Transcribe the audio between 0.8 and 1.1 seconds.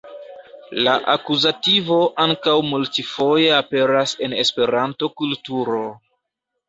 La